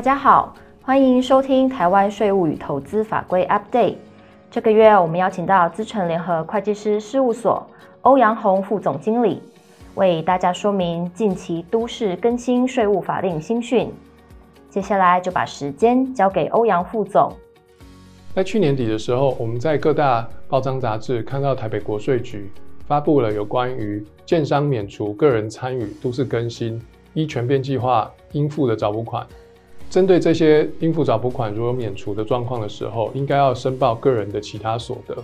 [0.00, 3.96] 大家好，欢迎收听台湾税务与投资法规 Update。
[4.50, 7.66] 这个月我们邀请到资诚联合会计师事务所
[8.00, 9.42] 欧阳宏副总经理，
[9.96, 13.92] 为大家说明近期都市更新税务法令新讯。
[14.70, 17.30] 接下来就把时间交给欧阳副总。
[18.34, 22.50] 在去年底的时候，我们在各大报章杂志看到台北国税局
[22.86, 26.80] 发布了有关于建商免除个人参与都市更新
[27.12, 29.26] 依全变计划应付的找补款。
[29.90, 35.16] 针对这些应付找补款如果免除的状况的时候，应该要申报个人的其他所得。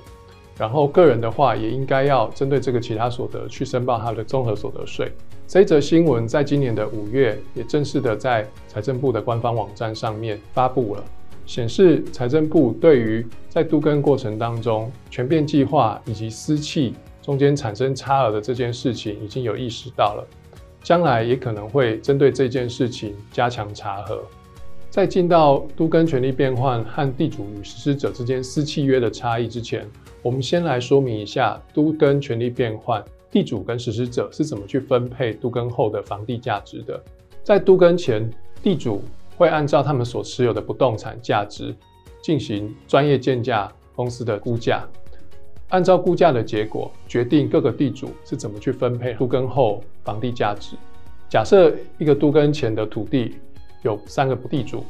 [0.59, 5.13] 然后个人的话，也应该要针对这个其他所得去申报他的综合所得税。
[5.47, 11.05] 这一则新闻在今年的五月也正式的在财政部的官方网站上面发布了。
[11.45, 16.93] 显示财政部对于在度更过程当中权变计划以及私企
[17.23, 20.27] 中间产生差额的这件事情已经有意识到了，
[20.83, 24.21] 将来也可能会针对这件事情加强查核。
[24.97, 29.87] 在进到都更权利变换和地主与实施者之间私契约的差异之前，
[30.23, 36.99] 我们先来说明一下都更权利变换地主跟实施者是怎么去分配都跟后的房地价值的。
[37.45, 38.27] 在都跟前，
[38.63, 39.03] 地主
[39.37, 41.77] 会按照他们所持有的不动产价值
[42.23, 44.83] 进行专业建价公司的估价，
[45.69, 50.75] 按照估价的结果决定各个地主是怎么去分配都跟后房地价值。
[51.29, 53.35] 假设一个都跟前的土地
[53.87, 54.85] 有三个地主，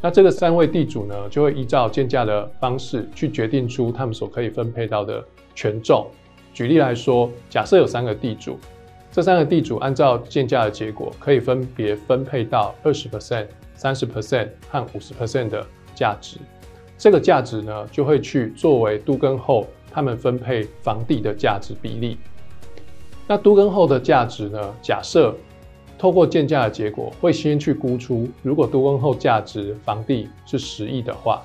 [0.00, 6.06] 那这个三位地主呢，就会依照鉴价的方式去决定出他们所可以分配到的权重。
[6.52, 8.58] 举例来说，假设有三个地主，
[9.10, 13.46] 这三个地主按照鉴价的结果，可以分别分配到二十 percent。
[13.74, 16.36] 三十 percent 和五十 percent 的价值，
[16.96, 22.16] 这个价值呢，就会去作为都更后他们分配房地的价值比例。
[23.26, 25.34] 那都更后的价值呢，假设
[26.02, 31.40] 透过鉴价的结果，会先去估出，如果都更后价值房地是十亿的话，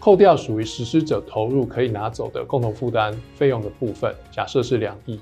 [0.00, 5.20] 扣掉属于实施者投入可以拿走的共同负担费用的部分，假设是两亿，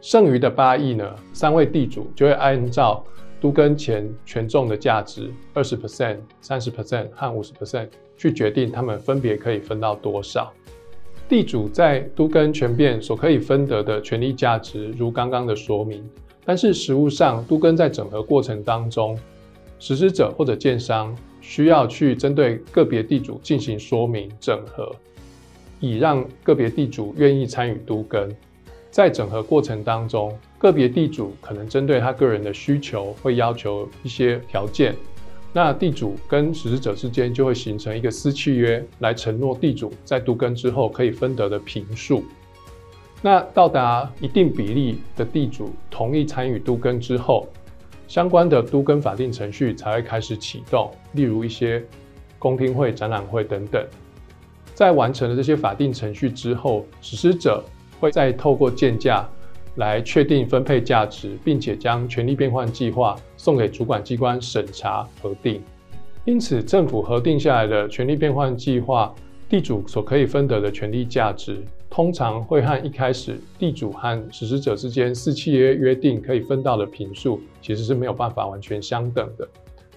[0.00, 3.04] 剩余的八亿呢，三位地主就会按照。
[3.40, 10.52] 都跟前权重的价值二十 percent、三十 percent 和五十 percent 去决定他们分别可以分到多少。
[11.28, 16.08] 地主在都跟权变所可以分得的权利价值，如刚刚的说明。
[16.44, 19.18] 但是实务上，都更在整合过程当中，
[19.78, 24.94] 实施者或者建商需要去针对个别地主进行说明整合，
[25.80, 28.28] 以让个别地主愿意参与都更。
[28.90, 34.94] 在整合过程当中，个别地主可能针对他个人的需求，会要求一些条件。
[35.54, 42.24] 那地主跟实施者之间就会形成一个私契约，来承诺地主在都更之后可以分得的平数。
[43.22, 47.48] 那到达一定比例的地主同意参与都更之后，
[48.06, 51.82] 相关的都更法定程序才会开始启动，例如一些
[52.38, 53.82] 公听会、展览会等等。
[54.74, 57.64] 在完成了这些法定程序之后，实施者。
[58.00, 59.24] 会再透过建价
[59.76, 65.62] 来确定分配价值，并且将权利变换计划送给主管机关审查核定。
[66.24, 69.14] 因此，政府核定下来的权利变换计划，
[69.48, 71.62] 地主所可以分得的权利价值，
[71.94, 79.46] 通常会和一开始地主和实施者之间私契约约定可以分到的坪数，其实是没有办法完全相等的。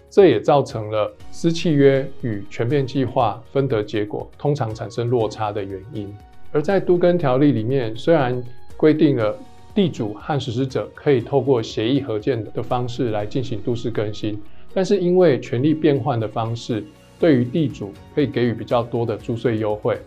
[0.09, 6.13] 这也造成了私契约与全面计划分得结果通常产生落差的原因。
[6.51, 8.43] 而在都更条例里面，虽然
[8.75, 9.33] 规定了
[9.73, 14.37] 地主和实施者可以透过协议合建的方式来进行都市更新，
[14.73, 16.83] 但是因为权力变换的方式
[17.17, 19.97] 对于地主可以给予比较多的租税优惠，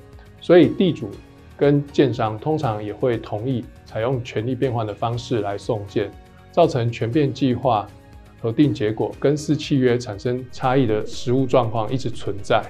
[0.43, 1.09] 所以地主
[1.58, 6.08] 跟建商通常也会同意采用权利变换的方式来送件，
[6.52, 7.86] 造成权变计划
[8.41, 12.62] 核定结果跟私契约产生差异的实务状况一直存在。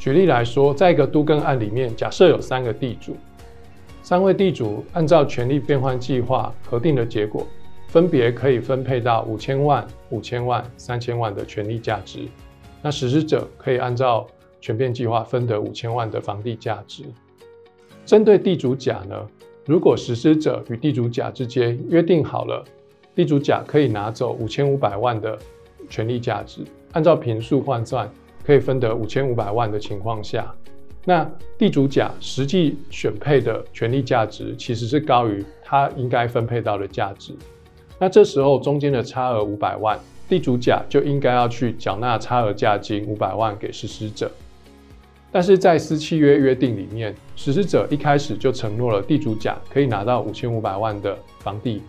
[0.00, 3.16] 举例来说，在一个都更案里面，假设有三个地主，
[4.02, 7.46] 三位地主按照权利变换计划核定的结果，
[7.86, 12.26] 分别可以分配到五千万、五千万、三千万的权利价值。
[12.82, 14.26] 那实施者可以按照
[14.60, 17.04] 权变计划分得五千万的房地价值。
[18.04, 19.16] 针对地主甲呢，
[19.66, 22.64] 如果实施者与地主甲之间约定好了，
[23.14, 25.38] 地主甲可以拿走五千五百万的
[25.88, 26.62] 权利价值，
[26.92, 28.10] 按照平数换算。
[28.46, 30.54] 可以分得五千五百万的情况下，
[31.06, 37.32] 那地主甲实际选配的权利价值其实是高于他应该分配到的价值。
[37.98, 39.98] 那这时候中间的差额五百万，
[40.28, 44.30] 地主甲就应该要去缴纳差额价金五百万给实施者。
[45.34, 51.82] 但是在私契约约定里面，实施者一开始就承诺了地主甲可以拿到五千五百万的房地，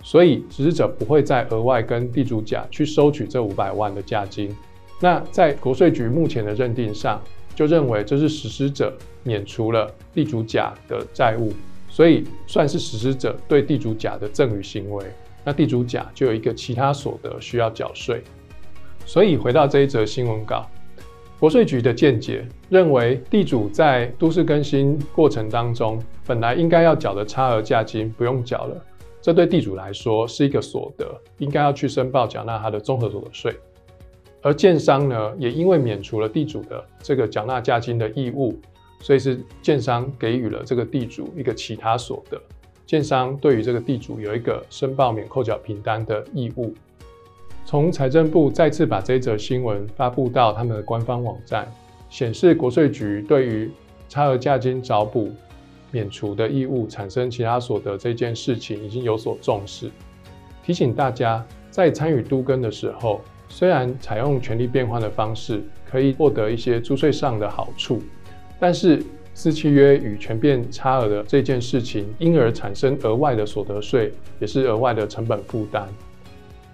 [0.00, 4.56] 所以实施者不会再额外跟地主甲去收取这五百万的价金。
[5.00, 7.20] 那在国税局目前的认定上，
[7.56, 11.52] 就认为这是实施者免除了地主甲的债务，
[11.88, 15.04] 所以算是实施者对地主甲的赠与行为。
[15.42, 18.22] 那地主甲就有一个其他所得需要缴税。
[19.04, 20.64] 所以回到这一则新闻稿，
[21.40, 28.82] 国税局的见解认为，地主在都市更新过程当中，本来应该要缴的差额价金不用缴了，
[29.20, 31.06] 这对地主来说是一个所得，
[31.38, 33.54] 应该要去申报缴纳他的综合所得税。
[34.40, 38.58] 而建商呢，也因为免除了地主的这个缴纳价金的义务，
[39.00, 42.40] 所以是建商给予了这个地主一个其他所得。
[42.86, 46.74] 建商对于这个地主有一个申报免扣缴凭单的义务。
[47.64, 51.66] 从财政部再次把这则新闻发布到他们的官方网站，
[52.10, 53.70] 显示国税局对于
[54.08, 55.30] 差额价金找补
[55.90, 59.90] 免除的义务产生其他所得这件事情已经有所重视，
[60.62, 63.20] 提醒大家在参与都更的时候。
[63.46, 68.02] 虽然采用权利变换的方式可以获得一些租税上的好处，
[68.58, 69.00] 但是
[69.32, 75.88] 私契约与权变差额的这件事情，因而产生额外的所得税，也是额外的成本负担。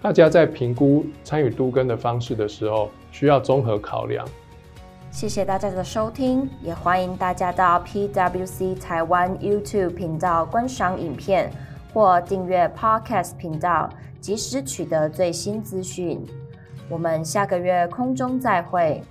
[0.02, 4.26] 大家在评估参与都更的方式的时候，需要综合考量。
[5.11, 11.52] 谢谢大家的收听，也欢迎大家到 PWC 台湾 YouTube 频道观赏影片
[11.93, 16.25] 或订阅 Podcast 频道，及时取得最新资讯。
[16.88, 19.02] 我们下个月空中再会。